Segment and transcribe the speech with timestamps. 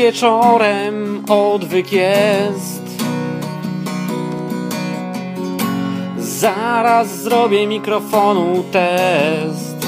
[0.00, 2.82] wieczorem odwyk jest.
[6.18, 9.86] Zaraz zrobię mikrofonu test.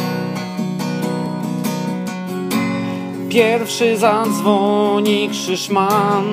[3.29, 6.25] Pierwszy zadzwoni Krzyszman.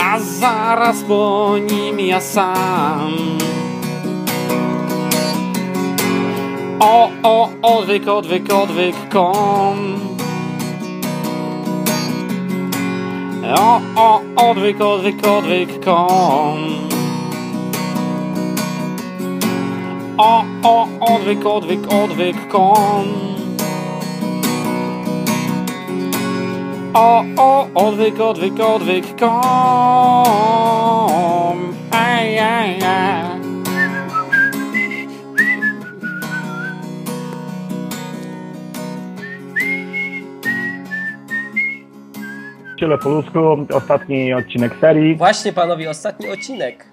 [0.00, 3.39] A zaraz po nim ja sam.
[6.82, 9.78] O, o, odwyk, odwyk, odwyk, kom.
[13.56, 16.58] O, o, odwyk, odwyk, odwyk, kom.
[20.16, 23.06] O, o, odwyk, odwyk, odwyk, kom.
[26.94, 29.28] O, o, odwyk, odwyk, odwyk, kom.
[31.90, 33.19] Aj, aj, aj.
[42.80, 43.38] Ciele po ludzku,
[43.74, 45.16] ostatni odcinek serii.
[45.16, 46.84] Właśnie panowie, ostatni odcinek.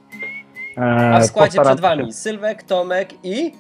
[0.77, 0.81] E,
[1.15, 3.51] A w składzie postaram przed wami się- Sylwek, Tomek i...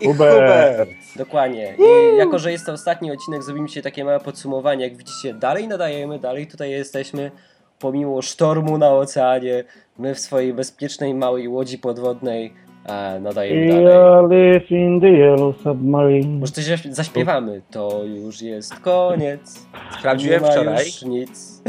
[0.00, 0.88] I Hubert.
[1.16, 1.74] Dokładnie.
[1.78, 4.84] I jako, że jest to ostatni odcinek, zrobimy dzisiaj takie małe podsumowanie.
[4.84, 7.30] Jak widzicie, dalej nadajemy, dalej tutaj jesteśmy.
[7.78, 9.64] Pomimo sztormu na oceanie,
[9.98, 12.54] my w swojej bezpiecznej małej łodzi podwodnej
[12.88, 14.66] e, nadajemy dalej.
[14.70, 16.38] In the yellow submarine.
[16.40, 17.62] Może coś zaśp- zaśpiewamy.
[17.70, 19.66] To już jest koniec.
[19.98, 20.86] Sprawdziłem Nie wczoraj.
[20.86, 21.62] już nic.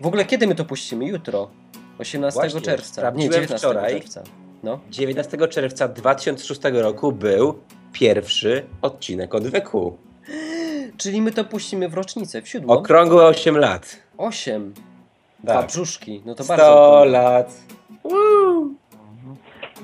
[0.00, 1.04] w ogóle kiedy my to puścimy?
[1.06, 1.50] Jutro.
[1.98, 2.90] 18 Właśnie, czerwca.
[2.90, 3.92] Nie, sprawdziłem 19 wczoraj.
[3.92, 4.22] czerwca.
[4.62, 4.80] No.
[4.90, 7.54] 19 czerwca 2006 roku był
[7.92, 9.96] pierwszy odcinek odwyku.
[10.96, 12.72] Czyli my to puścimy w rocznicę, w siódmą.
[12.74, 13.96] Okrągłe 8 lat.
[14.18, 14.74] 8.
[15.44, 15.66] Dwa Tak.
[15.66, 16.22] brzuszki.
[16.26, 16.86] No to 100 bardzo.
[16.88, 17.06] okrągłe.
[17.20, 17.54] lat.
[18.04, 18.68] Woo!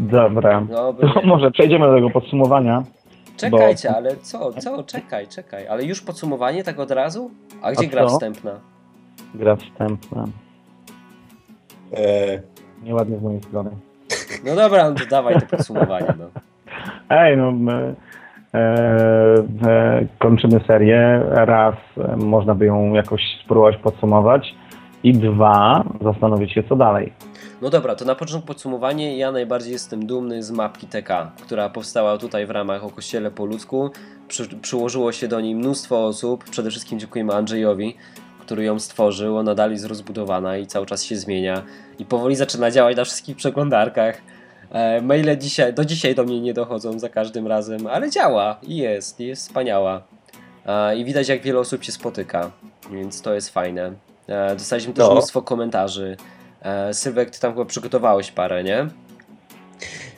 [0.01, 0.61] Dobra.
[0.61, 1.13] Dobra.
[1.15, 2.83] To może przejdziemy do tego podsumowania.
[3.37, 4.83] Czekajcie, ale co, co?
[4.83, 5.69] Czekaj, czekaj.
[5.69, 7.31] Ale już podsumowanie tak od razu?
[7.63, 8.09] A gdzie A gra co?
[8.09, 8.53] wstępna?
[9.35, 10.25] Gra wstępna.
[11.97, 12.41] E,
[12.83, 13.71] Nieładnie z mojej strony.
[14.45, 16.15] No dobra, no to dawaj to podsumowanie.
[16.19, 16.25] No.
[17.17, 17.95] Ej, no my,
[18.55, 18.59] e,
[19.67, 21.23] e, kończymy serię.
[21.31, 24.55] Raz e, można by ją jakoś spróbować podsumować.
[25.03, 27.13] I dwa, zastanowić się co dalej.
[27.65, 29.17] No dobra, to na początku podsumowanie.
[29.19, 33.45] Ja najbardziej jestem dumny z mapki TK, która powstała tutaj w ramach o Kościele po
[33.45, 33.91] ludzku.
[34.29, 36.45] Przy, przyłożyło się do niej mnóstwo osób.
[36.51, 37.97] Przede wszystkim dziękujemy Andrzejowi,
[38.41, 39.37] który ją stworzył.
[39.37, 41.63] Ona dalej jest rozbudowana i cały czas się zmienia.
[41.99, 44.21] I powoli zaczyna działać na wszystkich przeglądarkach.
[44.71, 48.77] E, maile dzisiaj, do dzisiaj do mnie nie dochodzą za każdym razem, ale działa i
[48.77, 50.03] jest, jest wspaniała.
[50.67, 52.51] E, I widać jak wiele osób się spotyka,
[52.91, 53.93] więc to jest fajne.
[54.29, 55.13] E, dostaliśmy też No.
[55.13, 56.17] mnóstwo komentarzy.
[56.65, 58.87] E, Sylwek, ty tam chyba przygotowałeś parę, nie?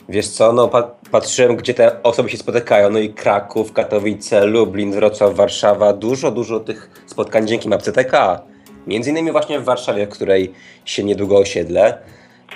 [0.08, 2.90] Wiesz co, no pa patrzyłem, gdzie te osoby się spotykają.
[2.90, 5.92] No i Kraków, Katowice, Lublin, Wrocław, Warszawa.
[5.92, 8.40] Dużo, dużo tych spotkań dzięki mapce TK.
[8.86, 10.52] Między innymi właśnie w Warszawie, w której
[10.84, 11.98] się niedługo osiedlę.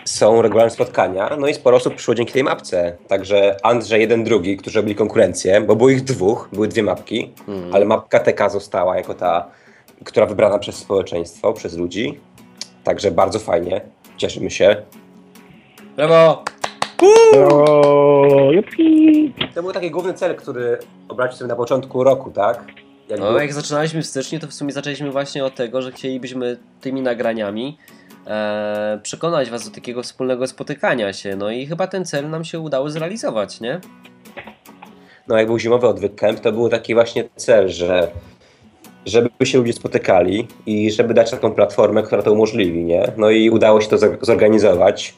[0.04, 2.96] Są regularne spotkania, no i sporo osób przyszło dzięki tej mapce.
[3.08, 7.74] Także Andrzej, jeden, drugi, którzy robili konkurencję, bo było ich dwóch, były dwie mapki, Mhm.
[7.74, 9.48] ale mapka TK została jako ta,
[10.04, 12.20] która wybrana przez społeczeństwo, przez ludzi.
[12.90, 13.80] Także bardzo fajnie,
[14.16, 14.76] cieszymy się.
[15.96, 16.44] Brawo!
[17.36, 19.34] O, jupi.
[19.54, 20.78] To był taki główny cel, który
[21.08, 22.64] obraliśmy sobie na początku roku, tak?
[23.08, 26.56] Jakby, No, jak zaczynaliśmy w styczniu, to w sumie zaczęliśmy właśnie od tego, że chcielibyśmy
[26.80, 27.78] tymi nagraniami
[28.26, 31.36] e, przekonać Was do takiego wspólnego spotykania się.
[31.36, 33.80] No i chyba ten cel nam się udało zrealizować, nie?
[35.28, 38.10] no jak był zimowy odwyk camp, to był taki właśnie cel, że
[39.06, 43.02] żeby się ludzie spotykali i żeby dać taką platformę, która to umożliwi, nie?
[43.16, 45.14] No i udało się to zor- zorganizować,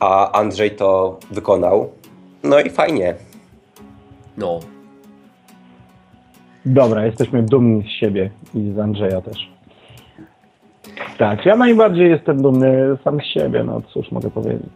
[0.00, 1.90] a Andrzej to wykonał.
[2.42, 3.14] No i fajnie.
[4.36, 4.60] No.
[6.66, 9.54] Dobra, jesteśmy dumni z siebie i z Andrzeja też.
[11.18, 14.72] Tak, ja najbardziej jestem dumny sam z siebie, no cóż mogę powiedzieć.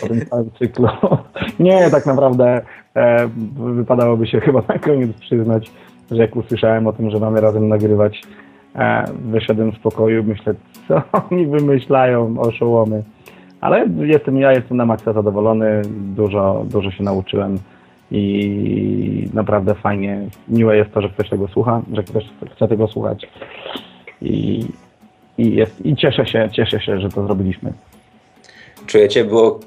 [0.00, 0.88] Po tym całym cyklu.
[1.60, 2.60] Nie, tak naprawdę
[2.96, 5.70] e, wypadałoby się chyba na koniec przyznać,
[6.10, 8.22] że jak usłyszałem o tym, że mamy razem nagrywać,
[8.74, 10.54] e, wyszedłem z pokoju, myślę,
[10.88, 13.02] co oni wymyślają, oszołomy.
[13.60, 15.82] Ale jestem, ja jestem na maksa zadowolony,
[16.16, 17.58] dużo, dużo się nauczyłem
[18.10, 22.24] i naprawdę fajnie, miłe jest to, że ktoś tego słucha, że ktoś
[22.54, 23.28] chce tego słuchać
[24.22, 24.64] i,
[25.38, 27.72] i, jest, i cieszę się, cieszę się, że to zrobiliśmy.
[28.86, 29.60] Czujecie, było,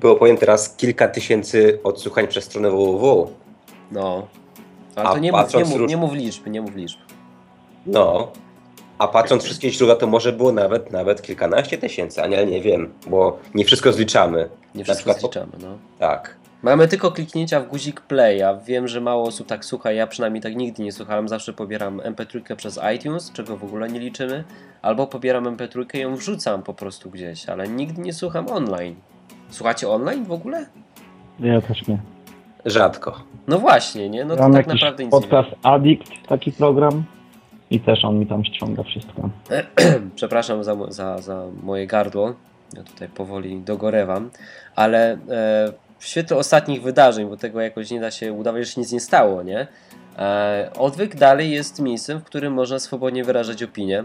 [0.00, 3.28] było powiem teraz kilka tysięcy odsłuchań przez stronę www.
[3.92, 4.26] No.
[4.98, 6.98] Ale A to nie mów, nie, mów, nie mów liczb, nie mów liczb.
[7.86, 8.32] No.
[8.98, 13.38] A patrząc wszystkie źródła, to może było nawet nawet kilkanaście tysięcy, ale nie wiem, bo
[13.54, 14.48] nie wszystko zliczamy.
[14.74, 15.78] Nie wszystko przykład- zliczamy, no.
[15.98, 16.36] Tak.
[16.62, 20.42] Mamy tylko kliknięcia w guzik play, a wiem, że mało osób tak słucha, ja przynajmniej
[20.42, 24.44] tak nigdy nie słuchałem, zawsze pobieram MP3 przez iTunes, czego w ogóle nie liczymy,
[24.82, 28.94] albo pobieram MP3 i ją wrzucam po prostu gdzieś, ale nigdy nie słucham online.
[29.50, 30.66] Słuchacie online w ogóle?
[31.40, 31.98] Ja też nie.
[32.70, 33.14] Rzadko.
[33.48, 34.24] No właśnie, nie?
[34.24, 37.04] No to Mam tak jakiś naprawdę nic nie podcast Addict, taki program.
[37.70, 39.30] I też on mi tam ściąga wszystko.
[40.16, 42.34] Przepraszam za, za, za moje gardło.
[42.76, 44.30] Ja tutaj powoli dogorewam,
[44.76, 45.18] ale e,
[45.98, 49.00] w świetle ostatnich wydarzeń, bo tego jakoś nie da się udawać, że się nic nie
[49.00, 49.66] stało, nie?
[50.18, 54.04] E, odwyk dalej jest miejscem, w którym można swobodnie wyrażać opinie.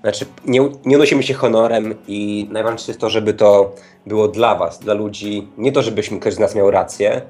[0.00, 3.74] Znaczy, nie, nie unosimy się honorem i najważniejsze jest to, żeby to
[4.06, 5.48] było dla was, dla ludzi.
[5.58, 7.22] Nie to, żebyśmy ktoś z nas miał rację,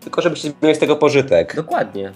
[0.00, 1.56] tylko żebyście mieli z tego pożytek.
[1.56, 2.12] Dokładnie.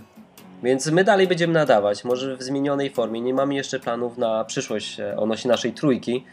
[0.62, 3.20] Więc my dalej będziemy nadawać, może w zmienionej formie.
[3.20, 6.24] Nie mamy jeszcze planów na przyszłość e, odnośnie naszej trójki.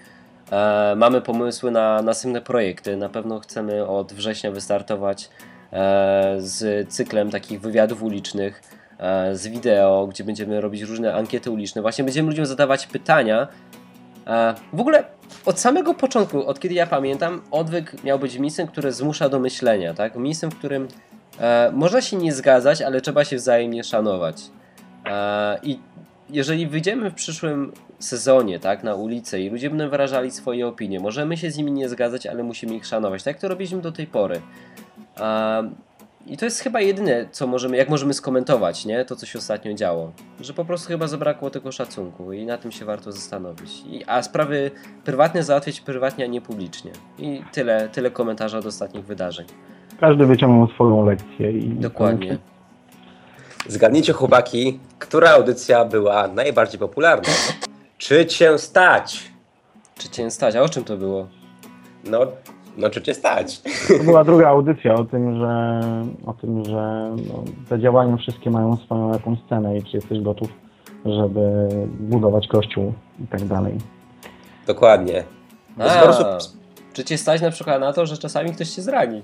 [0.51, 2.97] E, mamy pomysły na następne projekty.
[2.97, 5.29] Na pewno chcemy od września wystartować
[5.73, 8.61] e, z cyklem takich wywiadów ulicznych,
[8.99, 11.81] e, z wideo, gdzie będziemy robić różne ankiety uliczne.
[11.81, 13.47] Właśnie będziemy ludziom zadawać pytania.
[14.27, 15.03] E, w ogóle
[15.45, 19.93] od samego początku, od kiedy ja pamiętam, odwyk miał być miejscem, które zmusza do myślenia,
[19.93, 20.15] tak?
[20.15, 20.87] Miejscem, w którym
[21.41, 24.41] E, można się nie zgadzać, ale trzeba się wzajemnie szanować.
[25.05, 25.79] E, I
[26.29, 31.37] jeżeli wyjdziemy w przyszłym sezonie tak, na ulicę i ludzie będą wyrażali swoje opinie, możemy
[31.37, 33.23] się z nimi nie zgadzać, ale musimy ich szanować.
[33.23, 34.41] Tak jak to robiliśmy do tej pory.
[35.19, 35.69] E,
[36.27, 39.05] I to jest chyba jedyne, co możemy, jak możemy skomentować, nie?
[39.05, 40.11] To, co się ostatnio działo.
[40.39, 43.83] Że po prostu chyba zabrakło tego szacunku i na tym się warto zastanowić.
[43.89, 44.71] I, a sprawy
[45.03, 46.91] prywatne załatwiać prywatnie, a nie publicznie.
[47.19, 49.45] I tyle, tyle komentarza od ostatnich wydarzeń.
[50.01, 51.51] Każdy wyciągnął swoją lekcję.
[51.51, 52.37] i Dokładnie.
[53.67, 57.29] Zgadnijcie, chłopaki, która audycja była najbardziej popularna?
[57.97, 59.31] Czy cię stać?
[59.97, 60.55] Czy cię stać?
[60.55, 61.27] A o czym to było?
[62.03, 62.19] No,
[62.77, 63.61] no czy cię stać?
[63.97, 65.81] To była druga audycja o tym, że,
[66.25, 70.49] o tym, że no, te działania wszystkie mają swoją jakąś scenę i czy jesteś gotów,
[71.05, 71.69] żeby
[71.99, 72.93] budować kościół
[73.23, 73.77] i tak dalej.
[74.67, 75.23] Dokładnie.
[75.79, 76.37] A,
[76.93, 79.21] czy cię stać na przykład na to, że czasami ktoś cię zrani?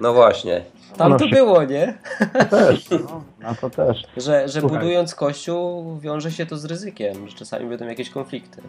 [0.00, 0.62] No właśnie.
[0.96, 1.98] Tam No to było, nie?
[2.50, 4.02] Też, no, na to też.
[4.16, 4.78] Że, że Słuchaj.
[4.78, 8.62] budując kościół wiąże się to z ryzykiem, że czasami będą jakieś konflikty.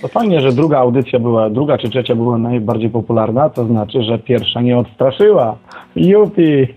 [0.00, 4.18] To fajnie, że druga audycja była, druga czy trzecia była najbardziej popularna, to znaczy, że
[4.18, 5.58] pierwsza nie odstraszyła.
[5.96, 6.66] Jupi!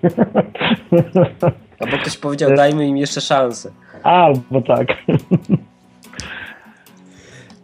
[1.80, 3.72] Albo ktoś powiedział, dajmy im jeszcze szansę.
[4.04, 4.88] Albo tak.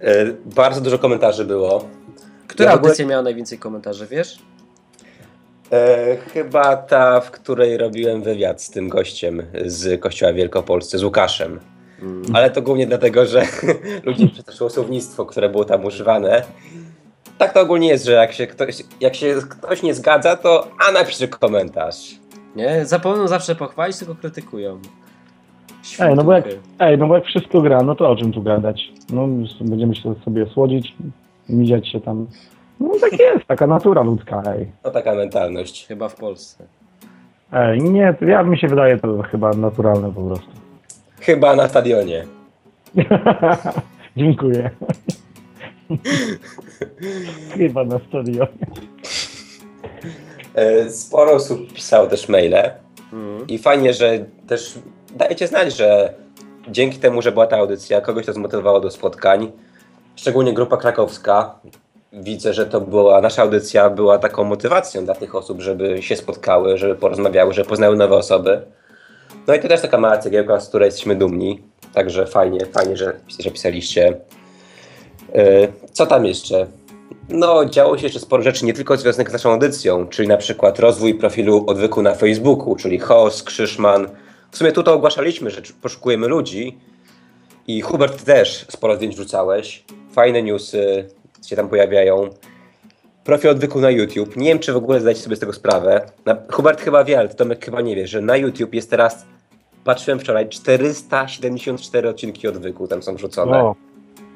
[0.01, 0.25] E,
[0.55, 1.83] bardzo dużo komentarzy było.
[2.47, 4.39] Która Ja w ogóle- audycja miała najwięcej komentarzy, wiesz?
[5.75, 11.03] E, chyba ta, w której robiłem wywiad z tym gościem z Kościoła w Wielkopolsce, z
[11.03, 11.59] Łukaszem.
[12.01, 12.23] Mm.
[12.33, 13.43] Ale to głównie dlatego, że
[14.05, 16.43] ludzie przestraszyło słownictwo, które było tam używane.
[17.37, 20.91] Tak to ogólnie jest, że jak się ktoś, jak się ktoś nie zgadza, to a
[20.91, 22.15] napisze komentarz.
[22.55, 22.85] Nie?
[22.85, 24.79] Zapomną zawsze pochwalić, tylko krytykują.
[25.99, 26.45] Ej, no bo jak,
[26.79, 28.91] ej, no bo jak wszystko gra, no to o czym tu gadać?
[29.13, 29.27] No
[29.61, 30.95] będziemy się sobie słodzić,
[31.49, 32.27] miziać się tam.
[32.79, 34.71] No tak jest, taka natura ludzka, ej.
[34.83, 35.87] No taka mentalność.
[35.87, 36.63] Chyba w Polsce.
[37.53, 40.51] Ej, nie, to ja mi się wydaje to chyba naturalne po prostu.
[41.19, 42.25] Chyba na stadionie.
[44.17, 44.69] Dziękuję.
[47.57, 48.47] chyba na stadionie.
[50.55, 52.55] E, Sporo osób pisało też maile
[53.13, 53.47] Mm.
[53.47, 54.79] i fajnie, że też
[55.15, 56.13] dajecie znać, że
[56.67, 59.51] dzięki temu, że była ta audycja, kogoś to zmotywowało do spotkań.
[60.15, 61.55] Szczególnie grupa krakowska.
[62.21, 66.77] Widzę, że to była nasza audycja, była taką motywacją dla tych osób, żeby się spotkały,
[66.77, 68.61] żeby porozmawiały, żeby poznały nowe osoby.
[69.47, 71.61] No i to też taka mała cegiełka, z której jesteśmy dumni.
[71.93, 74.17] Także fajnie, fajnie, że, że pisaliście.
[75.33, 76.67] E, Co tam jeszcze?
[77.29, 80.79] No, działo się jeszcze sporo rzeczy, nie tylko związanych z naszą audycją, czyli na przykład
[80.79, 84.07] rozwój profilu odwyku na Facebooku, czyli Host, Krzyszman.
[84.51, 86.77] W sumie tu to ogłaszaliśmy, że poszukujemy ludzi.
[87.67, 89.83] I Hubert też sporo zdjęć wrzucałeś.
[90.11, 91.09] Fajne newsy
[91.49, 92.29] się tam pojawiają.
[93.23, 94.37] Profil odwyku na YouTube.
[94.37, 96.05] Nie wiem, czy w ogóle zdajecie sobie z tego sprawę.
[96.25, 99.25] Na, Hubert chyba wie, ale Tomek chyba nie wie, że na YouTube jest teraz,
[99.83, 103.57] patrzyłem wczoraj, 474 odcinki odwyku tam są wrzucone.
[103.57, 103.75] O,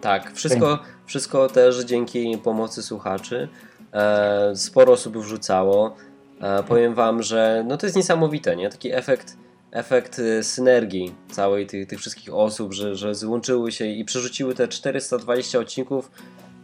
[0.01, 3.47] Tak, wszystko, wszystko też dzięki pomocy słuchaczy.
[3.93, 5.95] E, sporo osób wrzucało.
[6.41, 8.69] E, powiem wam, że no to jest niesamowite, nie?
[8.69, 9.37] Taki efekt,
[9.71, 14.67] efekt e, synergii całej tych, tych wszystkich osób, że, że złączyły się i przerzuciły te
[14.67, 16.11] 420 odcinków.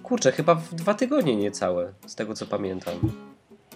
[0.06, 2.94] Kurczę, chyba w dwa tygodnie niecałe, z tego co pamiętam.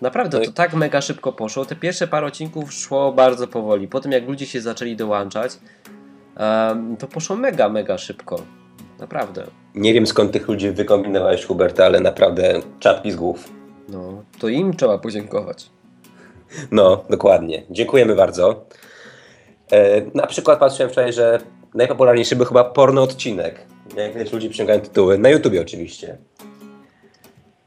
[0.01, 1.65] Naprawdę, No to tak mega szybko poszło.
[1.65, 3.87] Te pierwsze parę odcinków szło bardzo powoli.
[3.87, 5.51] Potem jak ludzie się zaczęli dołączać,
[6.99, 8.41] to poszło mega, mega szybko.
[8.99, 9.43] Naprawdę.
[9.75, 13.49] Nie wiem skąd tych ludzi wykombinowałeś, Hubert, ale naprawdę czapki z głów.
[13.89, 15.69] No, to im trzeba podziękować.
[16.71, 17.63] No, dokładnie.
[17.69, 18.65] Dziękujemy bardzo.
[19.71, 21.39] E, na przykład patrzyłem wczoraj, że
[21.73, 23.65] najpopularniejszy był chyba porno odcinek.
[23.95, 25.17] Jak widać ludzi przyciągają tytuły.
[25.17, 26.17] Na YouTubie oczywiście.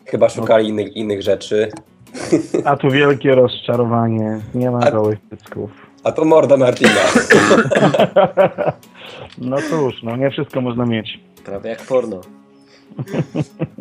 [0.06, 1.70] Chyba szukali innych, innych rzeczy.
[2.64, 4.40] A tu wielkie rozczarowanie.
[4.54, 5.70] Nie ma gołych cycków.
[6.04, 7.00] A to morda Martina.
[9.38, 11.20] No cóż, no nie wszystko można mieć.
[11.44, 12.20] Prawie jak porno.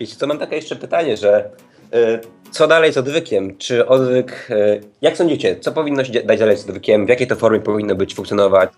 [0.00, 1.50] Wiecie co, mam takie jeszcze pytanie, że
[1.94, 3.56] y, co dalej z odwykiem?
[3.56, 7.06] Czy odwyk, y, jak sądzicie, co powinno się dać dalej z odwykiem?
[7.06, 8.70] W jakiej to formie powinno być, funkcjonować?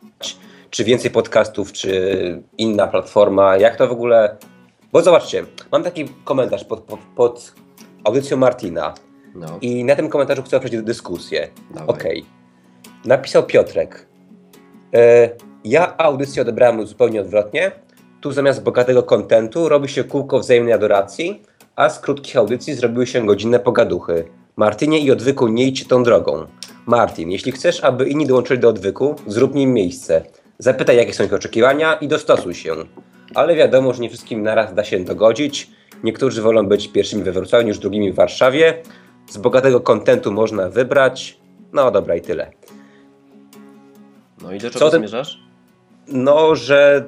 [0.71, 3.57] Czy więcej podcastów, czy inna platforma?
[3.57, 4.37] Jak to w ogóle...
[4.93, 7.55] Bo zobaczcie, mam taki komentarz pod, pod, pod
[8.05, 8.95] audycją Martina
[9.35, 11.49] No, i na tym komentarzu chcę przejść dyskusję.
[11.87, 12.25] Okej.
[13.05, 14.07] Napisał Piotrek.
[14.95, 15.31] E,
[15.65, 17.73] ja audycję odebrałem zupełnie odwrotnie.
[18.21, 21.43] Tu zamiast bogatego kontentu robi się kółko wzajemnej adoracji,
[21.77, 24.25] a z krótkich audycji zrobiły się godzinne pogaduchy.
[24.57, 26.47] Martinie i odwyku nie idźcie tą drogą.
[26.87, 30.23] Martin, jeśli chcesz, aby inni dołączyli do odwyku, zrób nim miejsce.
[30.61, 32.75] Zapytaj, jakie są ich oczekiwania i dostosuj się.
[33.35, 35.71] Ale wiadomo, że nie wszystkim naraz da się dogodzić.
[36.05, 38.83] Niektórzy wolą być pierwszymi we Wrocławiu niż drugimi w Warszawie.
[39.29, 41.39] Z bogatego kontentu można wybrać.
[41.73, 42.51] No dobra i tyle.
[44.43, 45.39] No i do Co czego ty- zmierzasz?
[46.09, 47.05] No, że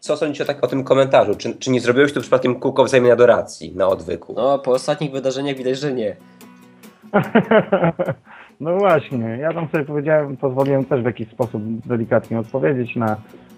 [0.00, 1.34] co sądzicie o, tak, o tym komentarzu?
[1.34, 4.34] Czy, czy nie zrobiłeś tu przypadkiem kółko wzajemnej adoracji na odwyku?
[4.36, 6.16] No, po ostatnich wydarzeniach widać, że nie.
[8.60, 13.16] No właśnie, ja tam sobie powiedziałem, pozwoliłem też w jakiś sposób delikatnie odpowiedzieć na,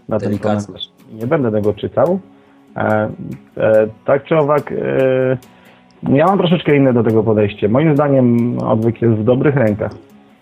[0.08, 0.88] na ten komentarz.
[1.12, 2.20] Nie będę tego czytał.
[2.76, 3.10] E,
[3.56, 5.36] e, tak czy owak, e,
[6.02, 7.68] ja mam troszeczkę inne do tego podejście.
[7.68, 9.92] Moim zdaniem odwyk jest w dobrych rękach.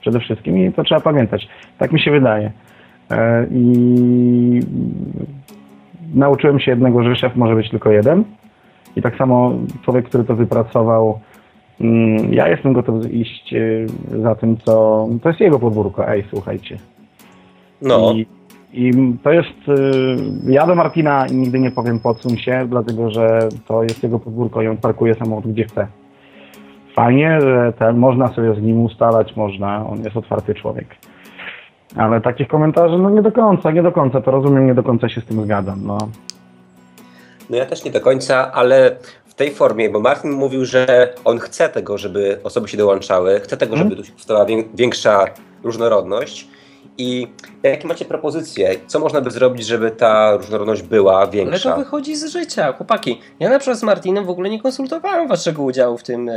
[0.01, 1.49] Przede wszystkim i to trzeba pamiętać.
[1.79, 2.53] Tak mi się wydaje.
[3.11, 4.61] E, I
[6.15, 8.25] nauczyłem się jednego, że szef może być tylko jeden.
[8.97, 9.53] I tak samo
[9.85, 11.21] człowiek, który to wypracował,
[12.31, 13.87] Ja jestem gotów iść y,
[14.23, 15.09] za tym, co.
[15.23, 16.79] To jest jego podwórko, ej, słuchajcie.
[17.83, 18.27] No, I,
[18.73, 19.69] I to jest.
[19.69, 24.63] y, Ja do Martina nigdy nie powiem podsuń się, dlatego że to jest jego podwórko
[24.63, 25.87] i on parkuje samochód gdzie chce.
[26.95, 30.87] Fajnie, że ten, można sobie z nim ustalać, można, on jest otwarty człowiek.
[31.97, 35.09] Ale takich komentarzy, no nie do końca, nie do końca, to rozumiem, nie do końca
[35.09, 35.81] się z tym zgadzam.
[35.87, 35.99] No.
[37.51, 38.97] no ja też nie do końca, ale
[39.35, 43.57] w tej formie, bo Martin mówił, że on chce tego, żeby osoby się dołączały, chce
[43.57, 45.25] tego, żeby tu się powstała wię- większa
[45.65, 46.49] różnorodność.
[46.99, 47.27] I
[47.63, 48.75] jakie macie propozycje?
[48.87, 51.77] Co można by zrobić, żeby ta różnorodność była Ale to większa?
[51.77, 53.21] wychodzi z życia, chłopaki.
[53.41, 56.33] Ja na przykład z Martinem w ogóle nie konsultowałem waszego udziału w tym e,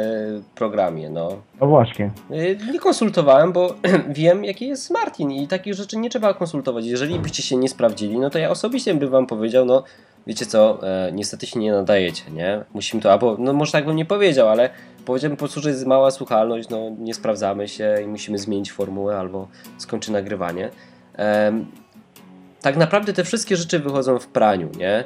[0.56, 1.30] programie, no.
[1.62, 2.12] no właśnie.
[2.32, 3.76] E, nie konsultowałem, bo
[4.10, 6.86] wiem jaki jest Martin i takich rzeczy nie trzeba konsultować.
[6.86, 9.84] Jeżeli byście się nie sprawdzili, no to ja osobiście bym wam powiedział, no
[10.28, 12.64] wiecie co, e, niestety się nie nadajecie, nie?
[12.74, 14.70] Musimy to, albo, no może tak bym nie powiedział, ale
[15.06, 19.18] powiedziałbym po prostu, że jest mała słuchalność, no nie sprawdzamy się i musimy zmienić formułę
[19.18, 20.70] albo skończy nagrywanie.
[21.14, 21.66] Em,
[22.62, 25.04] tak naprawdę te wszystkie rzeczy wychodzą w praniu, nie?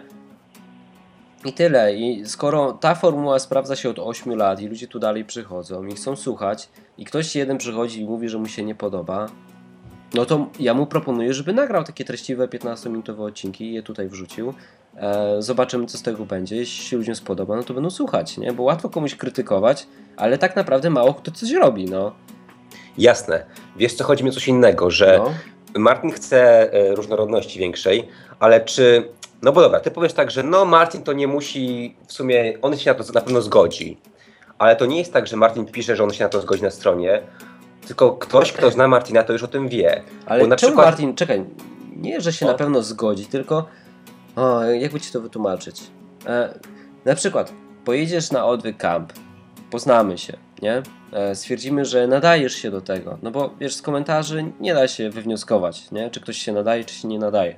[1.45, 1.95] I tyle.
[1.95, 5.95] I skoro ta formuła sprawdza się od 8 lat i ludzie tu dalej przychodzą i
[5.95, 9.27] chcą słuchać, i ktoś jeden przychodzi i mówi, że mu się nie podoba,
[10.13, 14.53] no to ja mu proponuję, żeby nagrał takie treściwe 15-minutowe odcinki i je tutaj wrzucił.
[14.97, 16.55] E, zobaczymy, co z tego będzie.
[16.55, 18.53] Jeśli się ludziom spodoba, no to będą słuchać, nie?
[18.53, 22.11] Bo łatwo komuś krytykować, ale tak naprawdę mało kto coś robi, no.
[22.97, 23.45] Jasne.
[23.75, 25.33] Wiesz co, chodzi mi o coś innego, że no.
[25.79, 28.07] Martin chce e, różnorodności większej,
[28.39, 29.09] ale czy.
[29.41, 32.77] No bo dobra, ty powiesz tak, że no Martin to nie musi, w sumie on
[32.77, 33.97] się na to na pewno zgodzi.
[34.57, 36.71] Ale to nie jest tak, że Martin pisze, że on się na to zgodzi na
[36.71, 37.21] stronie,
[37.87, 40.01] tylko ktoś, kto zna Martina, to już o tym wie.
[40.25, 41.45] Ale na czemu przykład- Martin, czekaj,
[41.95, 42.49] nie, że się O.
[42.51, 43.65] na pewno zgodzi, tylko
[44.35, 45.81] o, jakby ci to wytłumaczyć.
[46.25, 46.59] E,
[47.05, 47.53] na przykład
[47.85, 49.13] pojedziesz na odwyk camp,
[49.71, 50.81] poznamy się, nie?
[51.11, 55.09] E, stwierdzimy, że nadajesz się do tego, no bo wiesz, z komentarzy nie da się
[55.09, 56.09] wywnioskować, nie?
[56.09, 57.55] Czy ktoś się nadaje, czy się nie nadaje.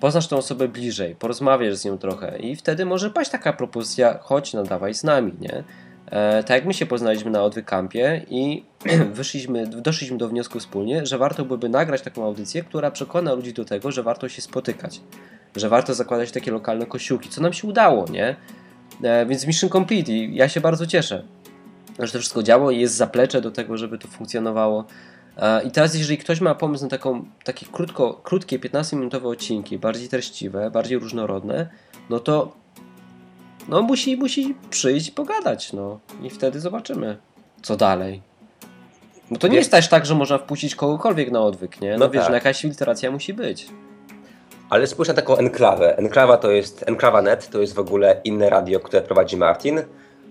[0.00, 4.52] Poznasz tą osobę bliżej, porozmawiasz z nią trochę i wtedy może paść taka propozycja, chodź,
[4.52, 5.64] nadawaj z nami, nie?
[6.10, 8.64] E, tak jak my się poznaliśmy na odwykampie i
[9.12, 13.64] wyszliśmy, doszliśmy do wniosku wspólnie, że warto byłoby nagrać taką audycję, która przekona ludzi do
[13.64, 15.00] tego, że warto się spotykać,
[15.56, 18.36] że warto zakładać takie lokalne kosiłki, co nam się udało, nie?
[19.02, 21.24] E, więc mission complete i ja się bardzo cieszę,
[21.98, 24.84] że to wszystko działo i jest zaplecze do tego, żeby to funkcjonowało.
[25.36, 30.08] E, I teraz, jeżeli ktoś ma pomysł na taką, takie krótko, krótkie, 15-minutowe odcinki, bardziej
[30.08, 31.68] treściwe, bardziej różnorodne,
[32.10, 32.52] no to
[33.68, 37.16] no musi, musi przyjść, pogadać, no i wtedy zobaczymy,
[37.62, 38.22] co dalej.
[39.30, 41.92] Bo to nie Wiesz- jest też tak, że można wpuścić kogokolwiek na odwyk, nie?
[41.92, 42.28] No, No wiesz, tak.
[42.30, 43.66] no jakaś filtracja musi być.
[44.70, 45.96] Ale spójrz na taką enklawę.
[45.98, 49.82] Enklawa to jest, enklawa.net to jest w ogóle inne radio, które prowadzi Martin.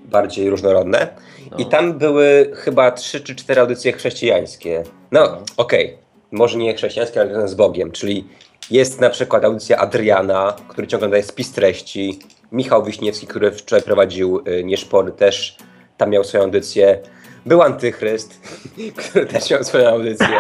[0.06, 1.08] bardziej różnorodne.
[1.52, 1.58] No.
[1.58, 4.84] I tam były chyba trzy czy cztery audycje chrześcijańskie.
[5.12, 5.38] No, No.
[5.58, 5.98] okej,
[6.32, 8.28] może nie chrześcijańskie, ale związane z Bogiem, czyli
[8.72, 12.20] jest na przykład audycja Adriana, który ciągle daje spis treści,
[12.52, 15.58] Michał Wiśniewski, który wczoraj prowadził y, Nieszpory, też
[15.98, 17.00] tam miał swoją audycję.
[17.46, 18.40] Był Antychryst,
[19.10, 20.28] który też miał swoją audycję.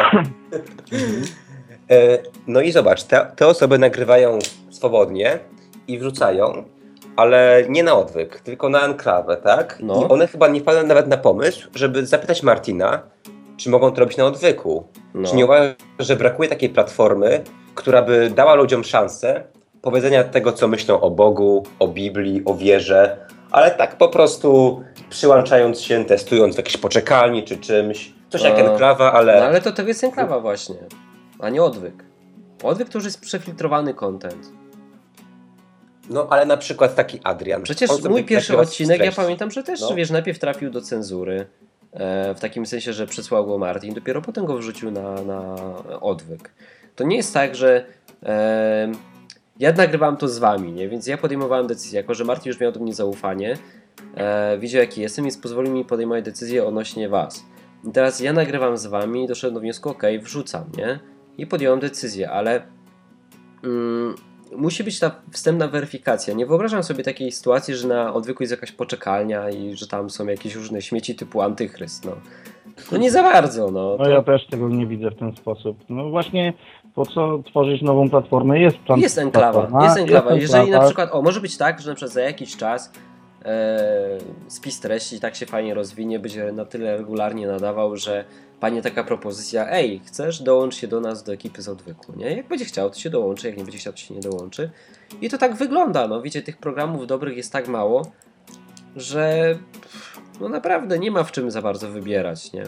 [1.91, 5.39] E, No i zobacz, te, te osoby nagrywają swobodnie
[5.87, 6.63] i wrzucają,
[7.15, 9.77] ale nie na odwyk, tylko na enklawę, tak?
[9.81, 10.01] No.
[10.01, 13.01] I one chyba nie wpadły nawet na pomysł, żeby zapytać Martina,
[13.57, 14.83] czy mogą to robić na odwyku.
[15.13, 15.29] No.
[15.29, 17.41] Czy nie uważasz, że brakuje takiej platformy,
[17.75, 19.43] która by dała ludziom szansę
[19.81, 23.17] powiedzenia tego, co myślą o Bogu, o Biblii, o wierze,
[23.51, 28.13] ale tak po prostu przyłączając się, testując w jakiejś poczekalni czy czymś.
[28.29, 28.71] Coś jak No.
[28.71, 29.39] enklawa, ale...
[29.39, 30.75] No ale to tego jest enklawa właśnie,
[31.43, 32.03] a nie odwyk.
[32.63, 34.51] Odwyk to już jest przefiltrowany content.
[36.09, 37.63] No ale na przykład taki Adrian.
[37.63, 39.95] Przecież mój pierwszy odcinek, ja pamiętam, że też, No.
[39.95, 41.45] wiesz, najpierw trafił do cenzury,
[41.93, 45.55] e, w takim sensie, że przesłał go Martin, dopiero potem go wrzucił na, na
[46.01, 46.53] odwyk.
[46.95, 47.85] To nie jest tak, że
[48.23, 48.91] e,
[49.59, 50.89] ja nagrywałem to z wami, nie?
[50.89, 53.57] więc ja podejmowałem decyzję, jako że Martin już miał do mnie zaufanie,
[54.15, 57.43] e, widział jaki jestem, więc pozwolił mi podejmować decyzję odnośnie was.
[57.87, 61.12] I teraz ja nagrywam z wami i doszedłem do wniosku, ok, wrzucam, nie?
[61.37, 62.61] I podjąłem decyzję, ale
[63.63, 64.15] mm,
[64.55, 66.33] musi być ta wstępna weryfikacja.
[66.33, 70.27] Nie wyobrażam sobie takiej sytuacji, że na odwyku jest jakaś poczekalnia i że tam są
[70.27, 72.05] jakieś różne śmieci typu antychryst.
[72.05, 72.11] No,
[72.91, 73.71] no nie za bardzo.
[73.71, 75.77] No, No to ja też tego nie widzę w ten sposób.
[75.89, 76.53] No właśnie,
[76.95, 78.59] po co tworzyć nową platformę?
[78.59, 79.83] Jest, plan- jest enklawa.
[79.83, 80.33] Jest enklawa.
[80.33, 80.85] Jeżeli na enklawa.
[80.85, 82.91] przykład, o, może być tak, że na przykład za jakiś czas
[83.45, 88.25] e, spis treści tak się fajnie rozwinie, będzie na tyle regularnie nadawał, że
[88.63, 92.35] panie taka propozycja, ej, chcesz, dołącz się do nas, do ekipy z odwyku, nie?
[92.35, 94.69] Jak będzie chciał, to się dołączy, jak nie będzie chciał, to się nie dołączy.
[95.21, 98.05] I to tak wygląda, no wiecie, tych programów dobrych jest tak mało,
[98.95, 99.55] że
[100.41, 102.63] no naprawdę nie ma w czym za bardzo wybierać, nie?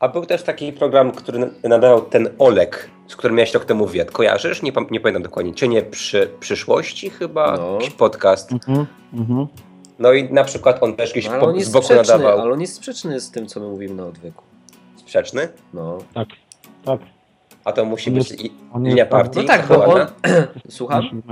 [0.00, 4.10] A był też taki program, który nadawał ten Olek, z którym miałeś rok temu wywiad.
[4.10, 4.62] Kojarzysz?
[4.62, 5.54] Nie, nie pamiętam dokładnie.
[5.54, 7.56] Cienie przy, przyszłości chyba?
[7.56, 7.72] No.
[7.72, 8.52] Jakiś podcast.
[8.52, 9.46] Mhm, mhm.
[9.98, 12.40] No i na przykład on też gdzieś No, po, on z boku sprzeczny, nadawał.
[12.40, 14.51] ale on jest sprzeczny z tym, co my mówimy na odwyku.
[15.12, 15.48] Sprzeczny?
[15.74, 15.98] No.
[16.14, 16.28] Tak,
[16.84, 17.00] tak.
[17.64, 18.34] A to musi On być
[18.74, 20.06] linia partii No tak, bo zachowana?
[20.06, 20.32] on...
[20.68, 21.22] Słucham?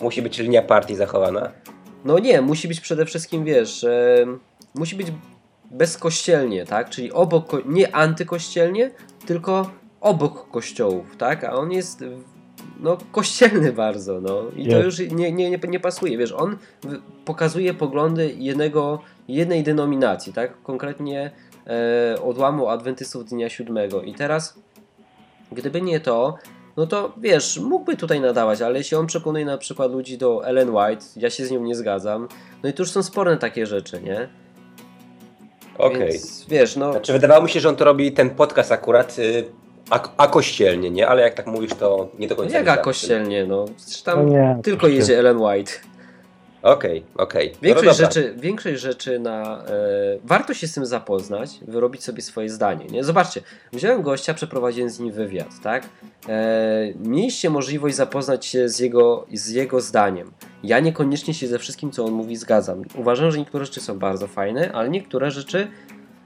[0.00, 1.50] Musi być linia partii zachowana.
[2.04, 4.26] No nie, musi być przede wszystkim, wiesz, e,
[4.74, 5.06] musi być
[5.70, 6.90] bezkościelnie, tak?
[6.90, 8.90] Czyli obok, nie antykościelnie,
[9.26, 9.70] tylko
[10.00, 11.44] obok kościołów, tak?
[11.44, 12.04] A on jest,
[12.80, 14.42] no, kościelny bardzo, no.
[14.56, 16.56] I to już nie, nie, nie, nie pasuje, wiesz, on
[17.24, 20.62] pokazuje poglądy jednego, jednej denominacji, tak?
[20.62, 21.30] Konkretnie
[22.22, 24.02] odłamu adwentystów dnia siódmego.
[24.02, 24.58] I teraz,
[25.52, 26.34] gdyby nie to,
[26.76, 30.70] no to wiesz, mógłby tutaj nadawać, ale jeśli on przekonuje na przykład ludzi do Ellen
[30.70, 32.28] White, ja się z nią nie zgadzam,
[32.62, 34.28] no i tu już są sporne takie rzeczy, nie?
[35.78, 36.12] Okej.
[36.12, 39.44] Więc, wiesz, no, Znaczy wydawało mi się, że on to robi ten podcast akurat y,
[39.90, 41.08] a, a kościelnie, nie?
[41.08, 42.84] Ale jak tak mówisz, to nie do końca jaka wiedziałem.
[42.84, 45.12] kościelnie, no, przecież No tam nie, tylko oczywiście.
[45.12, 45.72] jedzie Ellen White.
[46.66, 47.52] Okej, okej.
[47.52, 48.06] No Większość, dobra.
[48.06, 49.64] rzeczy, większość rzeczy na.
[49.64, 49.72] E,
[50.24, 52.86] warto się z tym zapoznać, wyrobić sobie swoje zdanie.
[52.86, 53.04] Nie?
[53.04, 53.40] Zobaczcie,
[53.72, 55.88] wziąłem gościa, przeprowadziłem z nim wywiad, tak?
[56.28, 60.30] E, mieliście możliwość zapoznać się z jego, z jego zdaniem.
[60.62, 62.82] Ja niekoniecznie się ze wszystkim, co on mówi, zgadzam.
[62.94, 65.68] Uważam, że niektóre rzeczy są bardzo fajne, ale niektóre rzeczy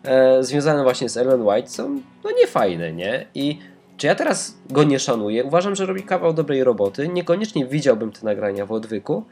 [0.05, 3.27] e, związane właśnie z Ellen White są no niefajne, nie?
[3.35, 3.59] I
[3.97, 5.45] czy ja teraz go nie szanuję?
[5.45, 7.09] Uważam, że robi kawał dobrej roboty.
[7.09, 9.25] Niekoniecznie widziałbym te nagrania w odwyku,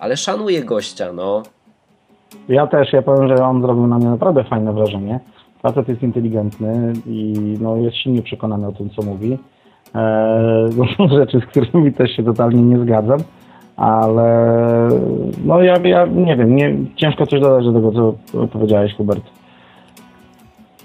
[0.00, 1.42] ale szanuję gościa, no.
[2.48, 5.20] Ja też, ja powiem, że on zrobił na mnie naprawdę fajne wrażenie.
[5.62, 9.38] Facet jest inteligentny i no, jest silnie przekonany o tym, co mówi.
[9.94, 13.18] Eee, są rzeczy, z którymi też się totalnie nie zgadzam,
[13.76, 14.88] ale
[15.44, 19.24] no ja, ja nie wiem, nie, ciężko coś dodać do tego, co powiedziałeś, Hubert.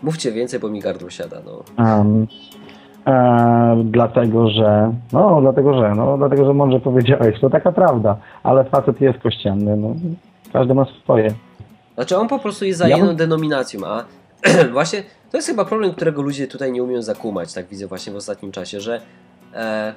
[0.04, 1.84] Mówcie więcej, bo mi gardło siada, no.
[1.86, 2.28] Um,
[3.08, 8.64] e, dlatego, że no, dlatego, że no, dlatego, że mądrze powiedziałeś, to taka prawda, ale
[8.64, 9.96] facet jest kościelny, no,
[10.54, 11.34] każdy ma swoje.
[11.96, 14.06] Znaczy on po prostu jest za Ja jedną denominacją, a
[14.74, 18.16] właśnie to jest chyba problem, którego ludzie tutaj nie umieją zakumać, tak widzę właśnie w
[18.16, 19.02] ostatnim czasie, że
[19.56, 19.94] e,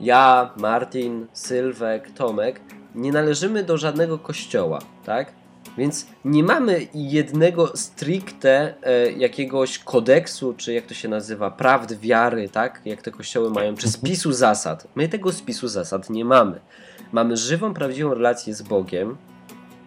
[0.00, 2.60] ja, Martin, Sylwek, Tomek
[2.94, 5.32] nie należymy do żadnego kościoła, tak?
[5.78, 12.48] Więc nie mamy jednego stricte e, jakiegoś kodeksu, czy jak to się nazywa, prawd wiary,
[12.48, 12.80] tak?
[12.84, 14.88] Jak te kościoły mają, czy spisu zasad.
[14.94, 16.60] My tego spisu zasad nie mamy.
[17.12, 19.16] Mamy żywą, prawdziwą relację z Bogiem,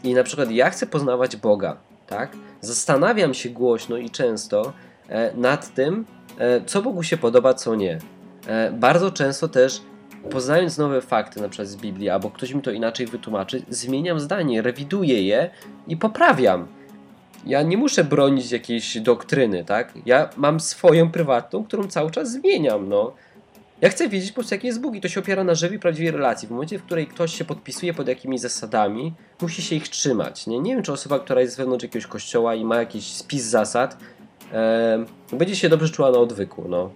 [0.04, 2.32] i na przykład ja chcę poznawać Boga, tak?
[2.62, 4.74] Zastanawiam się głośno i często
[5.10, 6.06] e, nad tym,
[6.38, 8.00] e, co Bogu się podoba, co nie.
[8.48, 9.82] E, bardzo często też
[10.30, 14.62] poznając nowe fakty na przykład z Biblii, albo ktoś mi to inaczej wytłumaczy, zmieniam zdanie,
[14.62, 15.50] rewiduję je
[15.88, 16.68] i poprawiam.
[17.46, 19.94] Ja nie muszę bronić jakiejś doktryny, tak?
[20.06, 23.14] Ja mam swoją prywatną, którą cały czas zmieniam, no.
[23.82, 26.12] Ja chcę wiedzieć po prostu, jaki jest Bóg i to się opiera na żywej, prawdziwej
[26.12, 26.48] relacji.
[26.48, 30.48] W momencie, w której ktoś się podpisuje pod jakimiś zasadami, musi się ich trzymać.
[30.48, 33.98] Nie, nie wiem, czy osoba, która jest wewnątrz jakiegoś kościoła i ma jakiś spis zasad,
[34.54, 36.90] e, będzie się dobrze czuła na odwyku, no.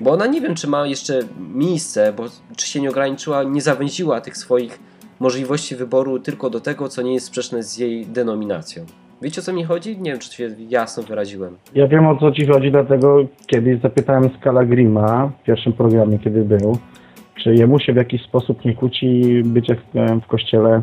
[0.00, 1.20] Bo ona nie wiem, czy ma jeszcze
[1.54, 2.24] miejsce, bo
[2.56, 4.78] czy się nie ograniczyła, nie zawęziła tych swoich
[5.20, 8.84] możliwości wyboru tylko do tego, co nie jest sprzeczne z jej denominacją.
[9.22, 9.98] Wiecie o co mi chodzi?
[9.98, 11.56] Nie wiem, czy się jasno wyraziłem.
[11.74, 16.44] Ja wiem o co ci chodzi, dlatego kiedyś zapytałem Skala Grima w pierwszym programie, kiedy
[16.44, 16.78] był,
[17.42, 19.80] czy jemu się w jakiś sposób nie kłóci bycie w,
[20.24, 20.82] w kościele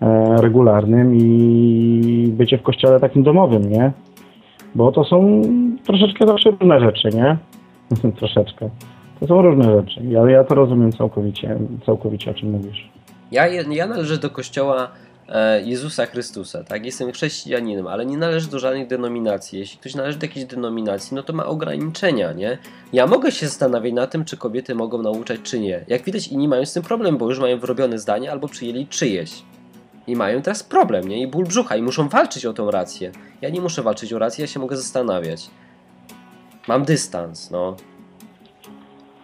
[0.00, 3.92] e, regularnym i bycie w kościele takim domowym, nie?
[4.74, 5.42] Bo to są
[5.84, 7.36] troszeczkę zawsze różne rzeczy, nie?
[8.18, 8.70] troszeczkę.
[9.20, 10.00] To są różne rzeczy.
[10.04, 12.88] Ja, ja to rozumiem całkowicie, całkowicie o czym mówisz.
[13.32, 14.90] Ja, ja należę do kościoła
[15.28, 16.86] e, Jezusa Chrystusa, tak?
[16.86, 19.58] Jestem chrześcijaninem, ale nie należę do żadnych denominacji.
[19.58, 22.58] Jeśli ktoś należy do jakiejś denominacji, no to ma ograniczenia, nie?
[22.92, 25.84] Ja mogę się zastanawiać na tym, czy kobiety mogą nauczać, czy nie.
[25.88, 29.42] Jak widać, inni mają z tym problem, bo już mają wyrobione zdanie albo przyjęli czyjeś.
[30.06, 31.22] I mają teraz problem, nie?
[31.22, 33.12] I ból brzucha i muszą walczyć o tą rację.
[33.40, 35.50] Ja nie muszę walczyć o rację, ja się mogę zastanawiać.
[36.70, 37.76] Mam dystans, no.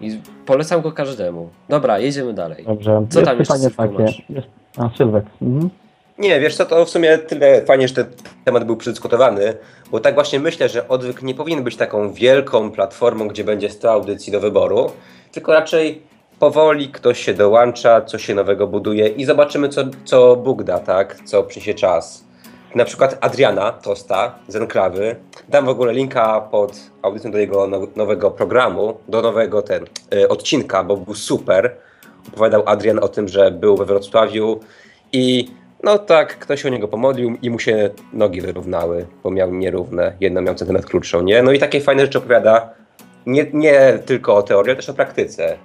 [0.00, 1.48] I polecam go każdemu.
[1.68, 2.64] Dobra, jedziemy dalej.
[2.64, 3.06] Dobrze.
[3.10, 4.02] Co jest tam pytanie takie.
[4.02, 4.22] masz?
[4.30, 4.46] Jest...
[4.76, 5.24] A, Sylwek.
[5.42, 5.70] Mhm.
[6.18, 8.06] Nie, wiesz co, to w sumie tyle fajnie, że ten
[8.44, 9.54] temat był przedyskutowany,
[9.90, 13.90] bo tak właśnie myślę, że odwyk nie powinien być taką wielką platformą, gdzie będzie 100
[13.90, 14.90] audycji do wyboru,
[15.32, 16.02] tylko raczej
[16.38, 21.16] powoli ktoś się dołącza, coś się nowego buduje i zobaczymy, co, co Bóg da, tak?
[21.24, 22.25] Co przyniesie czas.
[22.74, 25.16] Na przykład Adriana Tosta z Enklawy.
[25.48, 30.28] Dam w ogóle linka pod audycją do jego now- nowego programu, do nowego ten y,
[30.28, 31.76] odcinka, bo był super.
[32.28, 34.60] Opowiadał Adrian o tym, że był we Wrocławiu
[35.12, 35.50] i
[35.82, 40.42] no tak, ktoś o niego pomodlił i mu się nogi wyrównały, bo miał nierówne, jedno
[40.42, 41.42] miał centymetr krótszą, nie?
[41.42, 42.70] No i takie fajne rzeczy opowiada,
[43.26, 45.56] nie, nie tylko o teorii, ale też o praktyce.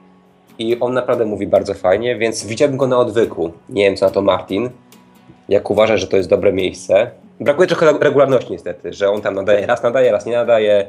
[0.59, 3.51] I on naprawdę mówi bardzo fajnie, więc widziałbym go na odwyku.
[3.69, 4.69] Nie wiem, co na to Martin,
[5.51, 7.11] jak uważa, że to jest dobre miejsce.
[7.39, 10.85] Brakuje trochę regularności niestety, że on tam nadaje, raz nadaje, raz nie nadaje,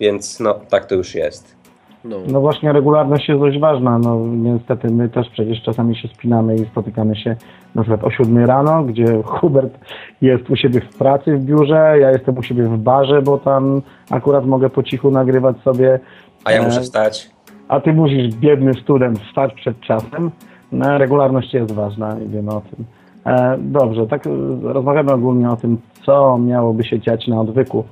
[0.00, 1.56] więc no, tak to już jest.
[2.04, 2.16] No.
[2.28, 3.98] No właśnie regularność jest dość ważna.
[3.98, 7.36] No niestety my też przecież czasami się spinamy i spotykamy się
[7.74, 9.78] na przykład o 7 rano, gdzie Hubert
[10.22, 13.82] jest u siebie w pracy w biurze, ja jestem u siebie w barze, bo tam
[14.10, 16.00] akurat mogę po cichu nagrywać sobie,
[16.44, 17.30] A ja E, muszę wstać.
[17.68, 20.30] a ty musisz, biedny student, wstać przed czasem.
[20.72, 22.84] No, regularność jest ważna i wiemy o tym.
[23.26, 24.30] E, dobrze, tak e,
[24.62, 27.84] rozmawiamy ogólnie o tym, co miałoby się dziać na odwyku.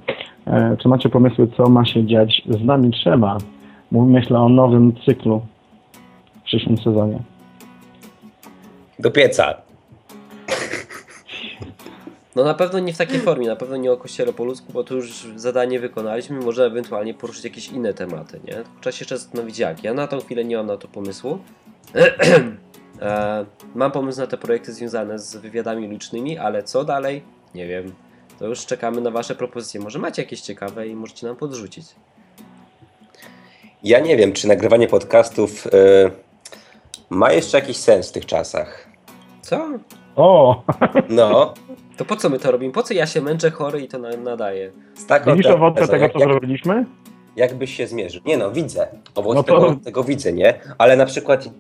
[0.47, 3.38] E, czy macie pomysły, co ma się dziać z nami trzeba?
[3.92, 5.42] Myślę o nowym cyklu
[6.40, 7.18] w przyszłym sezonie.
[8.99, 9.55] Do pieca.
[12.37, 14.85] no na pewno nie w takiej formie, na pewno nie o kościele po ludzku, bo
[14.85, 18.55] tu już zadanie wykonaliśmy, może ewentualnie poruszyć jakieś inne tematy, nie?
[18.81, 19.85] Trzeba się jeszcze zastanowić jak.
[19.85, 21.38] Ja na tą chwilę nie mam na to pomysłu.
[23.03, 27.23] e, mam pomysł na te projekty związane z wywiadami licznymi, ale co dalej?
[27.55, 27.93] Nie wiem.
[28.38, 29.81] To już czekamy na Wasze propozycje.
[29.81, 31.87] Może macie jakieś ciekawe i możecie nam podrzucić.
[33.83, 35.71] Ja nie wiem, czy nagrywanie podcastów y,
[37.11, 38.88] ma jeszcze jakiś sens w tych czasach.
[39.43, 39.69] Co?
[40.17, 40.62] O!
[41.09, 41.55] No,
[41.97, 42.73] To po co my to robimy?
[42.73, 44.73] Po co ja się męczę chory i to na, nadaję?
[44.95, 46.85] z taką Widzisz tezą, owoce tego, co jak, zrobiliśmy?
[47.37, 48.23] Jakbyś się zmierzył.
[48.27, 48.87] Nie no, widzę.
[49.14, 50.55] Owoce No to- tego, tego widzę, nie?
[50.79, 51.51] Ale na przykład y,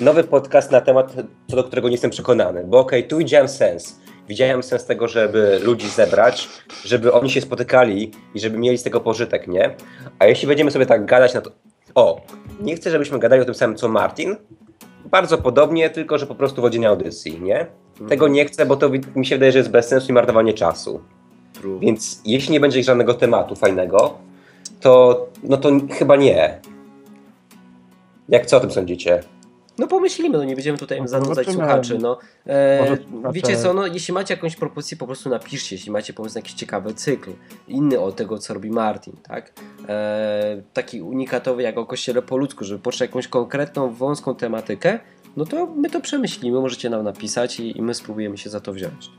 [0.00, 1.14] nowy podcast na temat,
[1.50, 2.64] co do którego nie jestem przekonany.
[2.66, 4.00] Bo okej, tu widziałem sens.
[4.28, 6.48] Widziałem sens tego, żeby ludzi zebrać,
[6.84, 9.74] żeby oni się spotykali i żeby mieli z tego pożytek, nie?
[10.18, 11.50] A jeśli będziemy sobie tak gadać na to...
[11.94, 12.20] O,
[12.60, 14.36] nie chcę, żebyśmy gadali o tym samym, co Martin.
[15.04, 17.66] Bardzo podobnie, tylko że po prostu w oddzielnej audycji, nie?
[18.08, 21.00] Tego nie chcę, bo to mi się wydaje, że jest bez sensu i marnowanie czasu.
[21.52, 21.78] True.
[21.80, 24.18] Więc jeśli nie będzie żadnego tematu fajnego,
[24.84, 26.60] to no to chyba nie.
[28.28, 29.22] Jak co o tym sądzicie?
[29.78, 31.98] No pomyślimy, no nie będziemy tutaj No zanudzać słuchaczy.
[31.98, 32.96] No, e,
[33.32, 36.54] Wiecie co, no jeśli macie jakąś propozycję, po prostu napiszcie, jeśli macie pomysł na jakiś
[36.54, 37.30] ciekawy cykl,
[37.68, 39.52] inny od tego, co robi Martin, tak?
[39.88, 44.98] E, taki unikatowy jak o kościele po ludzku, żeby poruszyć jakąś konkretną, wąską tematykę,
[45.36, 48.72] no to my to przemyślimy, możecie nam napisać i, i my spróbujemy się za to
[48.72, 49.10] wziąć.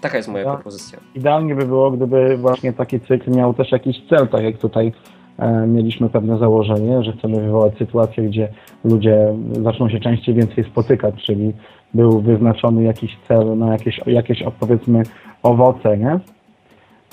[0.00, 0.98] Taka jest moja Ja- propozycja.
[1.14, 4.92] Idealnie by było, gdyby właśnie taki cykl miał też jakiś cel, tak jak tutaj
[5.38, 8.48] e, mieliśmy pewne założenie, że chcemy wywołać sytuację, gdzie
[8.84, 11.52] ludzie zaczną się częściej więcej spotykać, czyli
[11.94, 15.02] był wyznaczony jakiś cel na jakieś, jakieś powiedzmy
[15.42, 16.20] owoce, nie?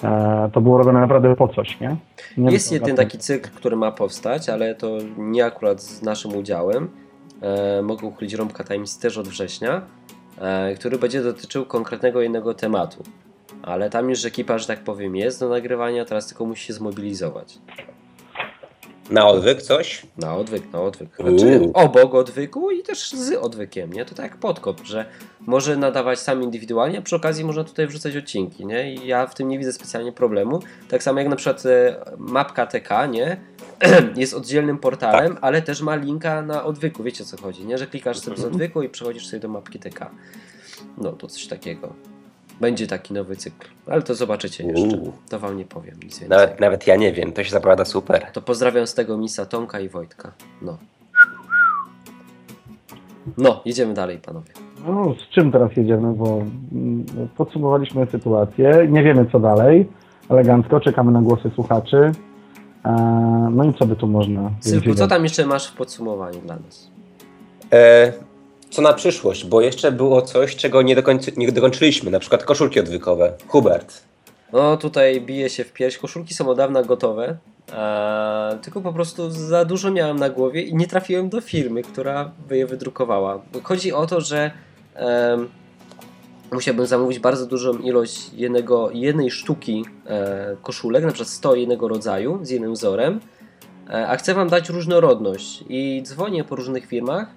[0.04, 1.96] E, to było robione naprawdę po coś, nie?
[2.38, 6.90] nie Jest jeden taki cykl, który ma powstać, ale to nie akurat z naszym udziałem.
[7.42, 9.82] e, mogę uchylić rąbka Times też od września,
[10.76, 13.04] który będzie dotyczył konkretnego jednego tematu.
[13.62, 17.60] Ale tam już ekipa, że tak powiem, jest do nagrywania, teraz tylko musi się zmobilizować.
[19.10, 20.06] Na odwyk coś?
[20.18, 21.10] Na odwyk, na odwyk.
[21.20, 21.40] Uuu.
[21.40, 24.06] Znaczy obok odwyku i też z odwykiem, nie?
[24.06, 25.06] To tak jak podkop, że
[25.42, 28.94] może nadawać sam indywidualnie, a przy okazji można tutaj wrzucać odcinki, nie?
[28.94, 30.60] I ja w tym nie widzę specjalnie problemu.
[30.90, 33.38] Tak samo jak na przykład e, mapka TK, nie?
[34.16, 37.78] Jest oddzielnym portalem, ale też ma linka na odwyku, wiecie o co chodzi, nie?
[37.78, 40.12] Że klikasz sobie z odwyku i przechodzisz sobie do mapki TK.
[40.98, 41.94] No, to coś takiego.
[42.62, 44.98] Będzie taki nowy cykl, ale to zobaczycie jeszcze.
[44.98, 45.14] Uuu.
[45.30, 46.30] To wam nie powiem nic więcej.
[46.30, 48.26] Nawet, nawet ja nie wiem, to się zapowiada super.
[48.34, 50.32] To pozdrawiam z tego misa Tomka i Wojtka.
[50.62, 50.78] No.
[53.38, 54.54] No, jedziemy dalej, panowie.
[54.88, 56.42] No, z czym teraz jedziemy, bo
[56.72, 57.06] mm,
[57.38, 59.90] podsumowaliśmy sytuację, nie wiemy co dalej,
[60.30, 62.12] elegancko, czekamy na głosy słuchaczy.
[62.86, 66.56] E, No i co by tu można więcej co tam jeszcze masz w podsumowaniu dla
[66.56, 66.92] nas?
[67.74, 68.14] E,
[68.70, 72.80] co na przyszłość, bo jeszcze było coś, czego nie, dokończy, nie dokończyliśmy, na przykład koszulki
[72.80, 73.34] odwykowe.
[73.48, 74.02] Hubert.
[74.54, 75.98] No, tutaj bije się w pierś.
[75.98, 77.38] Koszulki są od dawna gotowe,
[77.74, 82.32] a, tylko po prostu za dużo miałem na głowie i nie trafiłem do firmy, która
[82.50, 83.42] by je wydrukowała.
[83.64, 84.52] Chodzi o to, że
[86.52, 92.40] musiałbym zamówić bardzo dużą ilość jednego, jednej sztuki e, koszulek, na przykład 100 jednego rodzaju
[92.44, 93.20] z jednym wzorem,
[93.90, 97.28] e, a chcę Wam dać różnorodność i dzwonię po różnych firmach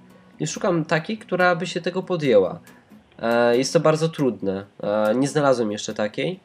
[0.40, 2.60] i szukam takiej, która by się tego podjęła.
[3.18, 4.64] E, jest to bardzo trudne.
[4.82, 6.40] E, nie znalazłem jeszcze takiej.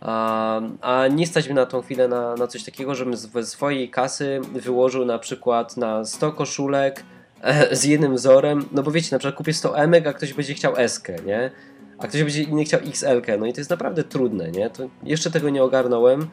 [0.00, 3.90] A, a nie stać mi na tą chwilę na, na coś takiego, żebym ze swojej
[3.90, 7.04] kasy wyłożył na przykład na 100 koszulek
[7.42, 10.54] e, z jednym wzorem, no bo wiecie, na przykład kupię 100 emek, a ktoś będzie
[10.54, 11.50] chciał eskę, nie?
[11.98, 14.70] A ktoś będzie inny chciał XL, no i to jest naprawdę trudne, nie?
[14.70, 16.28] To jeszcze tego nie ogarnąłem.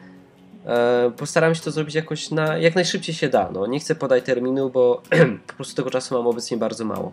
[0.66, 3.66] E, postaram się to zrobić jakoś na, jak najszybciej się da, no.
[3.66, 5.02] Nie chcę podać terminu, bo
[5.46, 7.12] po prostu tego czasu mam obecnie bardzo mało.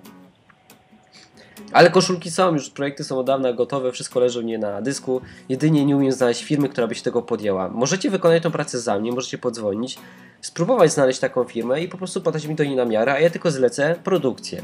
[1.72, 5.22] Ale koszulki są, już projekty są od dawna gotowe, wszystko leży u mnie na dysku.
[5.50, 7.70] Jedynie nie umiem znaleźć firmy, która by się tego podjęła.
[7.70, 10.00] Możecie wykonać tą pracę za mnie, możecie podzwonić,
[10.42, 13.30] spróbować znaleźć taką firmę i po prostu podać mi do niej na miarę, a ja
[13.30, 14.62] tylko zlecę produkcję.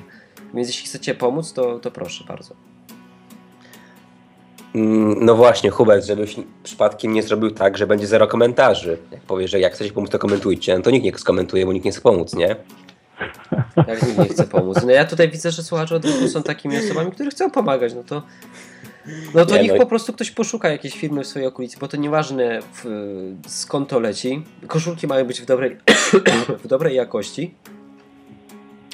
[0.53, 2.55] Więc jeśli chcecie pomóc, to, to proszę bardzo.
[4.75, 8.97] Mm, No właśnie, Hubert, żebyś przypadkiem nie zrobił tak, że będzie zero komentarzy.
[9.11, 11.85] Jak powiesz, że jak chcecie pomóc, to komentujcie, no to nikt nie skomentuje, bo nikt
[11.85, 12.55] nie chce pomóc, nie?
[13.87, 14.77] Jak nikt nie chce pomóc.
[14.85, 18.23] No ja tutaj widzę, że słuchacze odwyku są takimi osobami, które chcą pomagać, no to
[19.33, 21.87] no to Nie, niech no po prostu ktoś poszuka jakiejś firmy w swojej okolicy, bo
[21.87, 22.85] to nieważne w,
[23.47, 24.43] skąd to leci.
[24.67, 25.77] Koszulki mają być w dobrej,
[26.63, 27.53] w dobrej jakości.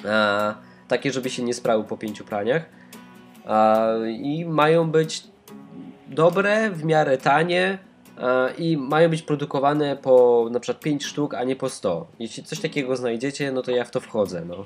[0.09, 0.55] A,
[0.87, 2.65] takie, żeby się nie sprały po pięciu praniach.
[3.45, 5.23] A, I mają być
[6.07, 7.77] dobre, w miarę tanie
[8.17, 12.07] a, i mają być produkowane po na przykład 5 sztuk, a nie po 100.
[12.19, 14.45] Jeśli coś takiego znajdziecie, no to ja w to wchodzę.
[14.45, 14.65] No.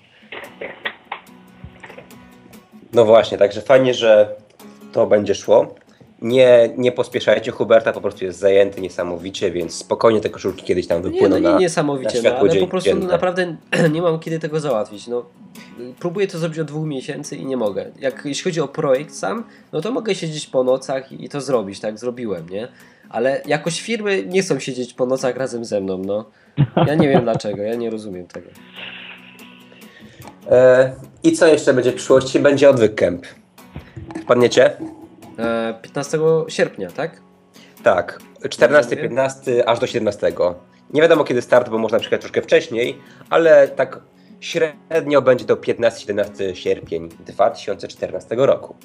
[2.94, 4.36] No właśnie, także fajnie, że
[4.92, 5.76] to będzie szło.
[6.22, 11.04] Nie, nie pospieszajcie Huberta, po prostu jest zajęty niesamowicie, więc spokojnie te koszulki kiedyś tam
[11.04, 11.60] Nie, wypłyną no nie na...
[11.60, 13.08] niesamowicie, na no, ale po prostu dzienne.
[13.08, 13.56] naprawdę
[13.94, 15.08] nie mam kiedy tego załatwić.
[15.08, 15.26] No,
[16.00, 17.86] próbuję to zrobić od dwóch miesięcy i nie mogę.
[18.00, 21.80] Jak, jeśli chodzi o projekt sam, no to mogę siedzieć po nocach i, to zrobić,
[21.80, 22.68] tak zrobiłem, nie?
[23.10, 26.26] Ale jakoś firmy nie chcą siedzieć po nocach razem ze mną, no.
[26.88, 28.48] Ja nie wiem dlaczego, ja nie rozumiem tego.
[30.52, 30.92] E,
[31.24, 32.40] I co jeszcze będzie w przyszłości?
[32.40, 33.26] Będzie odwyk camp.
[34.22, 34.72] Wpadniecie?
[35.40, 37.22] E, 15 sierpnia, tak?
[37.84, 40.34] Tak, 14, 15 aż do 17.
[40.94, 42.98] Nie wiadomo kiedy start, bo można przyjechać troszkę wcześniej,
[43.30, 44.02] ale tak
[44.40, 48.76] średnio będzie to 15-17 sierpień 2014 roku.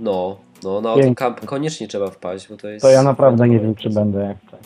[0.00, 1.08] No, no na Pięknie.
[1.08, 2.82] autocamp koniecznie trzeba wpaść, bo to jest...
[2.82, 4.60] To ja naprawdę nie wiem, czy będę jak tak.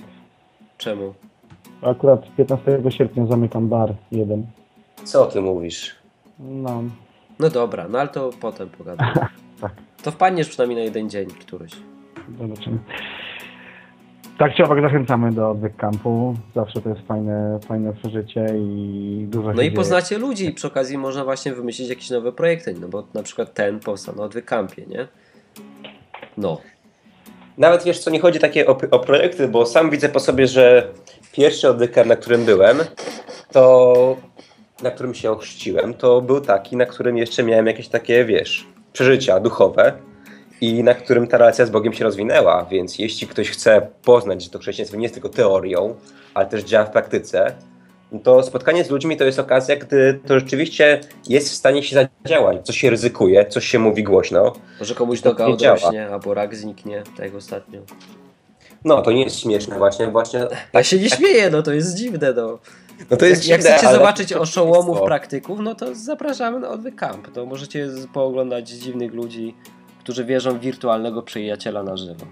[0.79, 1.15] Czemu?
[1.83, 4.47] Akurat 15 sierpnia zamykam bar jeden.
[5.05, 5.95] Co ty mówisz?
[6.39, 6.83] No,
[7.39, 9.13] No dobra, no ale to potem pogadamy.
[9.61, 9.73] Tak.
[10.03, 11.73] To wpadniesz przynajmniej na jeden dzień któryś.
[12.41, 12.79] zobaczymy.
[14.39, 16.35] Tak czy owak zachęcamy do odwyk campu.
[16.55, 19.71] Zawsze to jest fajne, fajne przeżycie i dużo No i dzieje.
[19.73, 23.55] poznacie ludzi i przy okazji można właśnie wymyślić jakieś nowe projekty, no bo na przykład
[23.55, 25.09] ten powstał na Odwykampie, nie?
[26.37, 26.61] No.
[27.59, 30.89] Nawet wiesz co, nie chodzi takie o, o projekty, bo sam widzę po sobie, że
[31.33, 32.79] pierwszy odwyk, na którym byłem,
[33.53, 34.17] to
[34.83, 39.41] na którym się ochrzciłem, to był taki, na którym jeszcze miałem jakieś takie, wiesz, przeżycia
[39.41, 39.93] duchowe
[40.61, 44.51] i na którym ta relacja z Bogiem się rozwinęła, więc jeśli ktoś chce poznać, że
[44.51, 45.95] to chrześcijaństwo nie jest tylko teorią,
[46.35, 47.55] ale też działa w praktyce,
[48.23, 52.67] to spotkanie z ludźmi to jest okazja, gdy to rzeczywiście jest w stanie się zadziałać,
[52.67, 57.27] coś się ryzykuje, coś się mówi głośno, Może komuś noga odrośnie, albo rak zniknie, tak
[57.27, 57.81] jak ostatnio.
[58.85, 60.47] No, to nie jest śmieszne właśnie, właśnie.
[60.73, 62.59] Ja się nie śmieję, no to jest dziwne, no.
[63.11, 67.29] No to jest Jak, chcecie ale- zobaczyć oszołomów praktyków, no to zapraszamy na Odwyk Camp.
[67.33, 69.55] To możecie pooglądać dziwnych ludzi,
[69.99, 72.27] którzy wierzą w wirtualnego przyjaciela na żywo.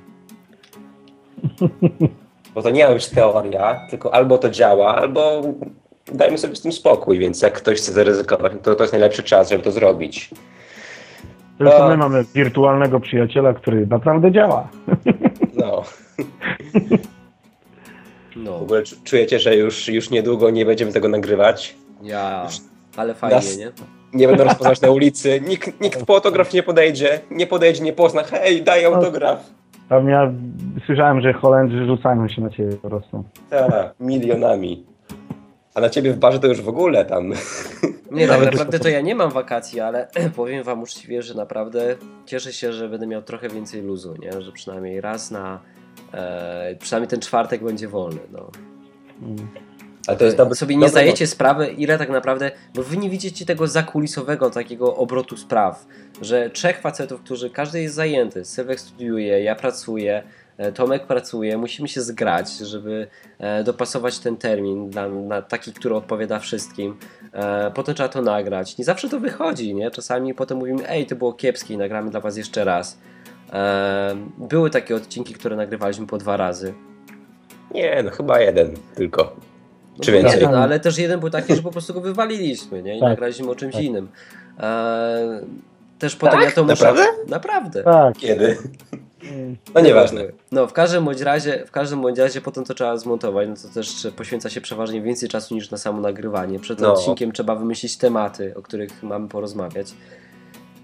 [2.54, 5.42] Bo to nie ma być teoria, tylko albo to działa, albo
[6.12, 9.22] dajmy sobie z tym spokój, więc jak ktoś chce zaryzykować, no to to jest najlepszy
[9.22, 10.30] czas, żeby to zrobić.
[11.58, 11.88] Tylko A.
[11.88, 14.68] my mamy wirtualnego przyjaciela, który naprawdę działa.
[15.56, 15.82] No.
[18.38, 21.74] No, W ogóle czu- czujecie, że już, już niedługo nie będziemy tego nagrywać.
[22.02, 22.46] ja...
[22.96, 23.72] Ale fajnie, Nas- nie?
[24.12, 28.22] Nie będą rozpoznać na ulicy, nikt, nikt po autograf nie podejdzie, nie podejdzie, nie pozna,
[28.22, 29.50] hej, daj autograf.
[29.88, 30.32] Tam ja
[30.86, 33.24] słyszałem, że Holendrzy rzucają się na ciebie po prostu.
[33.50, 34.84] Tak, milionami.
[35.74, 37.32] A na ciebie w barze to już w ogóle tam.
[38.10, 41.96] Nie, tak naprawdę to ja nie mam wakacji, ale powiem wam uczciwie, że naprawdę
[42.26, 44.42] cieszę się, że będę miał trochę więcej luzu, nie?
[44.42, 45.60] Że przynajmniej raz na...
[46.14, 48.50] E, przynajmniej ten czwartek będzie wolny, no.
[50.06, 53.46] Ale to jest dobry, sobie nie zdajecie sprawy, ile tak naprawdę, bo wy nie widzicie
[53.46, 55.86] tego zakulisowego takiego obrotu spraw,
[56.22, 60.22] że trzech facetów, którzy każdy jest zajęty, Sylwek studiuje, ja pracuję,
[60.58, 65.94] e, Tomek pracuje, musimy się zgrać, żeby e, dopasować ten termin dla, na taki, który
[65.94, 66.96] odpowiada wszystkim.
[67.32, 68.78] E, Potem trzeba to nagrać.
[68.78, 69.90] Nie zawsze to wychodzi, nie?
[69.90, 72.98] Czasami potem mówimy, ej, to było kiepskie nagramy dla was jeszcze raz.
[73.52, 76.74] E, Były takie odcinki, które nagrywaliśmy po dwa razy.
[77.74, 79.36] Nie, no chyba jeden tylko.
[79.98, 80.42] No Czy więcej?
[80.42, 82.96] No, ale też jeden był taki, że po prostu go wywaliliśmy, nie?
[82.96, 83.08] I Tak.
[83.08, 83.82] nagraliśmy o czymś Tak.
[83.82, 84.08] innym.
[84.58, 85.40] Eee,
[85.98, 86.74] też potem ja to muszę...
[86.84, 87.04] Naprawdę?
[87.28, 87.82] Naprawdę.
[87.82, 88.16] Tak.
[88.16, 88.56] Kiedy?
[89.74, 90.22] No nieważne.
[90.52, 93.74] No, w każdym bądź razie, w każdym bądź razie potem to trzeba zmontować, no to
[93.74, 96.58] też poświęca się przeważnie więcej czasu niż na samo nagrywanie.
[96.58, 96.92] Przed No.
[96.92, 99.94] odcinkiem trzeba wymyślić tematy, o których mamy porozmawiać.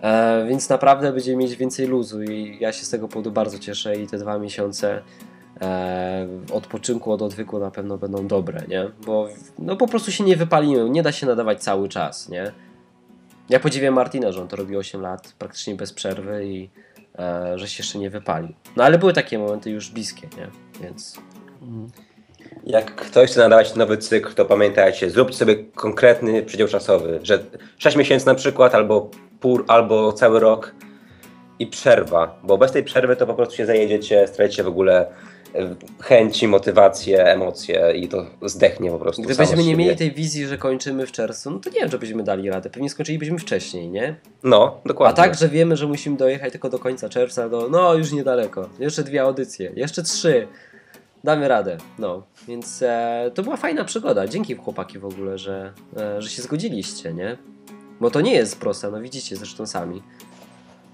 [0.05, 3.97] E, więc naprawdę będziemy mieć więcej luzu i ja się z tego powodu bardzo cieszę
[3.97, 5.03] i te dwa miesiące
[5.61, 8.91] e, odpoczynku od odwyku na pewno będą dobre, nie?
[9.07, 12.53] Bo no po prostu się nie wypalimy, nie da się nadawać cały czas, nie?
[13.49, 16.71] Ja podziwiam Martina, że on to robi 8 lat praktycznie bez przerwy i
[17.19, 18.55] e, że się jeszcze nie wypalił.
[18.77, 20.49] No ale były takie momenty już bliskie, nie?
[20.81, 21.19] Więc
[22.67, 27.45] Jak ktoś chce nadawać nowy cykl, to pamiętajcie, zróbcie sobie konkretny przedział czasowy, że
[27.79, 30.75] 6 miesięcy na przykład, albo pół, albo cały rok
[31.59, 35.07] i przerwa, bo bez tej przerwy to po prostu się zajedziecie, stracicie w ogóle
[35.55, 39.23] e, chęci, motywację, emocje i to zdechnie po prostu.
[39.23, 42.23] gdybyśmy nie mieli tej wizji, że kończymy w czerwcu, no to nie wiem, czy byśmy
[42.23, 42.71] dali radę.
[42.71, 44.17] Pewnie skończylibyśmy wcześniej, nie?
[44.43, 45.17] No, A dokładnie.
[45.17, 48.69] tak, że wiemy, że musimy dojechać tylko do końca czerwca, to no już niedaleko.
[48.79, 50.49] Jeszcze dwie audycje, jeszcze trzy.
[51.25, 51.77] Damy radę.
[51.99, 54.27] No, więc e, to była fajna przygoda.
[54.29, 57.37] Dzięki chłopaki w ogóle, że, e, że się zgodziliście, nie?
[58.05, 60.03] Bo to nie jest proste, no widzicie zresztą sami.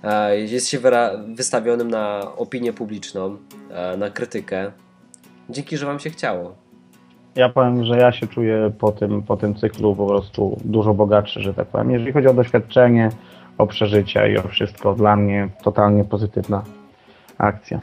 [0.05, 0.79] E, jest się
[1.35, 3.37] wystawionym na opinię publiczną,
[3.71, 4.73] e, na krytykę.
[5.49, 6.55] Dzięki, że wam się chciało.
[7.35, 11.41] Ja powiem, że ja się czuję po tym, po tym cyklu po prostu dużo bogatszy,
[11.41, 11.91] że tak powiem.
[11.91, 13.11] Jeżeli chodzi o doświadczenie,
[13.59, 16.65] o przeżycia i o wszystko, dla mnie totalnie pozytywna
[17.39, 17.81] akcja.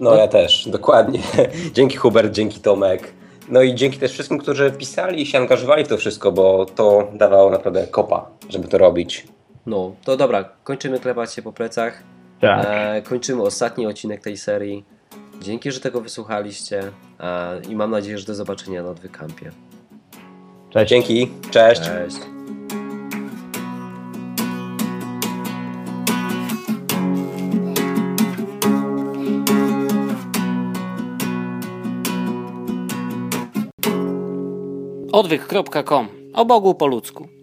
[0.00, 1.20] No ja też, dokładnie.
[1.74, 3.12] Dzięki Hubert, dzięki Tomek.
[3.48, 7.08] No i dzięki też wszystkim, którzy pisali i się angażowali w to wszystko, bo to
[7.14, 9.26] dawało naprawdę kopa, żeby to robić.
[9.66, 12.02] No, to dobra, kończymy klepać się po plecach.
[12.40, 12.66] Tak.
[12.68, 14.84] E, kończymy ostatni odcinek tej serii.
[15.42, 16.82] Dzięki, że tego wysłuchaliście
[17.20, 19.50] e, i mam nadzieję, że do zobaczenia na Odwykampie.
[20.70, 20.90] Cześć.
[20.90, 21.80] Dzięki, cześć.
[21.80, 22.35] Cześć.
[35.26, 36.08] Odwyk.com.
[36.34, 37.35] O Bogu po ludzku.